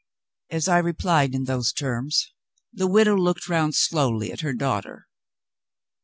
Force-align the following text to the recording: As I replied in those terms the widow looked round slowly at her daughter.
As 0.49 0.67
I 0.67 0.79
replied 0.79 1.35
in 1.35 1.43
those 1.43 1.71
terms 1.71 2.33
the 2.73 2.87
widow 2.87 3.15
looked 3.15 3.47
round 3.47 3.75
slowly 3.75 4.31
at 4.31 4.41
her 4.41 4.51
daughter. 4.53 5.07